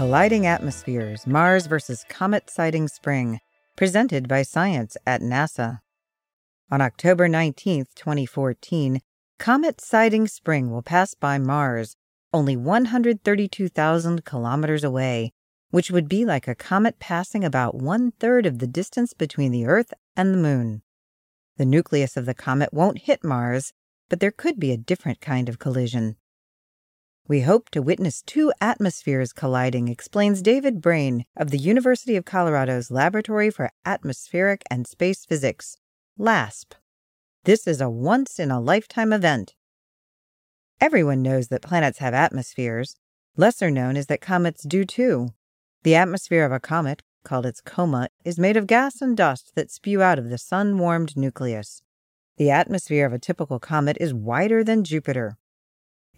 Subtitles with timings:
[0.00, 2.06] Colliding Atmospheres Mars vs.
[2.08, 3.38] Comet Siding Spring,
[3.76, 5.80] presented by Science at NASA.
[6.70, 9.00] On October 19, 2014,
[9.38, 11.96] Comet Siding Spring will pass by Mars,
[12.32, 15.34] only 132,000 kilometers away,
[15.68, 19.66] which would be like a comet passing about one third of the distance between the
[19.66, 20.80] Earth and the Moon.
[21.58, 23.74] The nucleus of the comet won't hit Mars,
[24.08, 26.16] but there could be a different kind of collision.
[27.30, 32.90] We hope to witness two atmospheres colliding, explains David Brain of the University of Colorado's
[32.90, 35.76] Laboratory for Atmospheric and Space Physics,
[36.18, 36.72] LASP.
[37.44, 39.54] This is a once in a lifetime event.
[40.80, 42.96] Everyone knows that planets have atmospheres.
[43.36, 45.28] Lesser known is that comets do too.
[45.84, 49.70] The atmosphere of a comet, called its coma, is made of gas and dust that
[49.70, 51.80] spew out of the sun warmed nucleus.
[52.38, 55.36] The atmosphere of a typical comet is wider than Jupiter.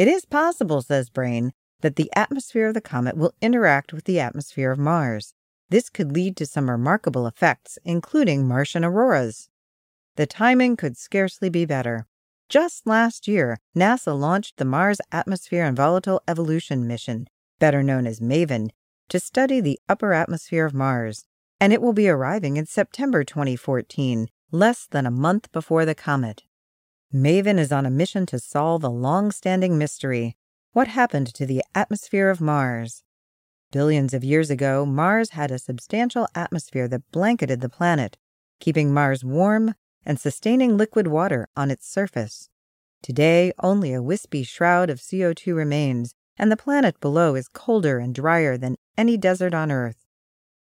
[0.00, 4.18] It is possible, says Brain, that the atmosphere of the comet will interact with the
[4.18, 5.34] atmosphere of Mars.
[5.68, 9.50] This could lead to some remarkable effects, including Martian auroras.
[10.16, 12.06] The timing could scarcely be better.
[12.48, 18.22] Just last year, NASA launched the Mars Atmosphere and Volatile Evolution mission, better known as
[18.22, 18.72] MAVEN,
[19.10, 21.26] to study the upper atmosphere of Mars,
[21.60, 26.44] and it will be arriving in September 2014, less than a month before the comet.
[27.12, 30.36] Maven is on a mission to solve a long standing mystery
[30.72, 33.02] what happened to the atmosphere of Mars?
[33.72, 38.16] Billions of years ago, Mars had a substantial atmosphere that blanketed the planet,
[38.60, 39.74] keeping Mars warm
[40.06, 42.48] and sustaining liquid water on its surface.
[43.02, 48.14] Today, only a wispy shroud of CO2 remains, and the planet below is colder and
[48.14, 50.06] drier than any desert on Earth.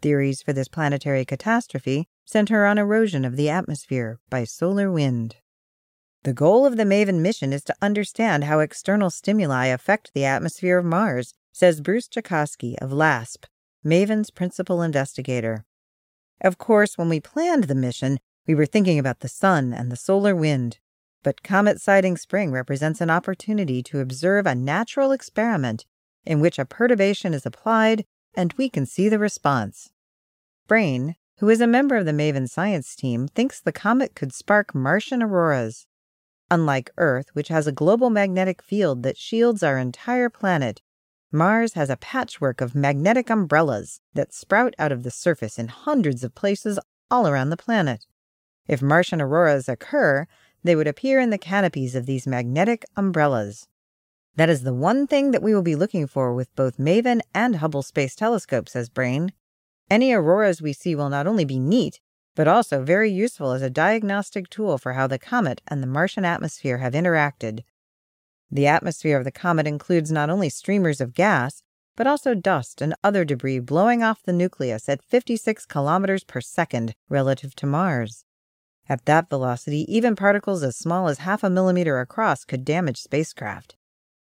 [0.00, 5.36] Theories for this planetary catastrophe center on erosion of the atmosphere by solar wind.
[6.22, 10.76] The goal of the MAVEN mission is to understand how external stimuli affect the atmosphere
[10.76, 13.46] of Mars, says Bruce Jakosky of LASP,
[13.82, 15.64] MAVEN's principal investigator.
[16.42, 19.96] Of course, when we planned the mission, we were thinking about the sun and the
[19.96, 20.78] solar wind.
[21.22, 25.86] But Comet Siding Spring represents an opportunity to observe a natural experiment
[26.26, 29.90] in which a perturbation is applied and we can see the response.
[30.68, 34.74] Brain, who is a member of the MAVEN science team, thinks the comet could spark
[34.74, 35.86] Martian auroras.
[36.50, 40.82] Unlike Earth, which has a global magnetic field that shields our entire planet,
[41.30, 46.24] Mars has a patchwork of magnetic umbrellas that sprout out of the surface in hundreds
[46.24, 46.78] of places
[47.08, 48.04] all around the planet.
[48.66, 50.26] If Martian auroras occur,
[50.64, 53.68] they would appear in the canopies of these magnetic umbrellas.
[54.34, 57.56] That is the one thing that we will be looking for with both MAVEN and
[57.56, 59.32] Hubble Space Telescope, says Brain.
[59.88, 62.00] Any auroras we see will not only be neat,
[62.34, 66.24] but also very useful as a diagnostic tool for how the comet and the Martian
[66.24, 67.64] atmosphere have interacted.
[68.50, 71.62] The atmosphere of the comet includes not only streamers of gas,
[71.96, 76.94] but also dust and other debris blowing off the nucleus at 56 kilometers per second
[77.08, 78.24] relative to Mars.
[78.88, 83.76] At that velocity, even particles as small as half a millimeter across could damage spacecraft.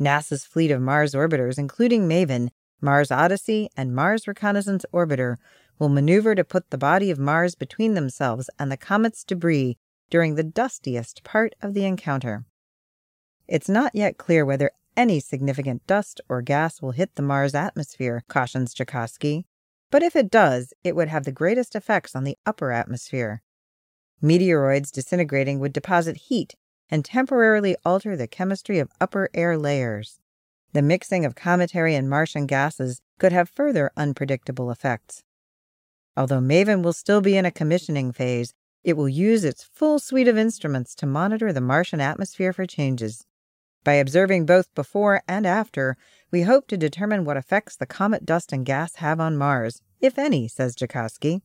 [0.00, 2.50] NASA's fleet of Mars orbiters, including MAVEN,
[2.80, 5.36] Mars Odyssey, and Mars Reconnaissance Orbiter,
[5.80, 9.78] will maneuver to put the body of Mars between themselves and the comet's debris
[10.10, 12.44] during the dustiest part of the encounter.
[13.48, 18.22] It's not yet clear whether any significant dust or gas will hit the Mars atmosphere,
[18.28, 19.44] cautions Jakosky,
[19.90, 23.42] but if it does, it would have the greatest effects on the upper atmosphere.
[24.22, 26.54] Meteoroids disintegrating would deposit heat
[26.90, 30.20] and temporarily alter the chemistry of upper air layers.
[30.72, 35.22] The mixing of cometary and Martian gases could have further unpredictable effects.
[36.16, 40.28] Although MAVEN will still be in a commissioning phase, it will use its full suite
[40.28, 43.26] of instruments to monitor the Martian atmosphere for changes.
[43.84, 45.96] By observing both before and after,
[46.30, 50.18] we hope to determine what effects the comet dust and gas have on Mars, if
[50.18, 51.42] any, says Jakosky.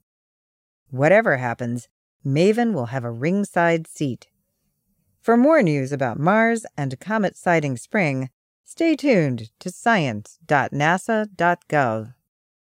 [0.89, 1.87] Whatever happens,
[2.23, 4.27] MAVEN will have a ringside seat.
[5.21, 8.29] For more news about Mars and comet Siding Spring,
[8.63, 12.13] stay tuned to science.nasa.gov.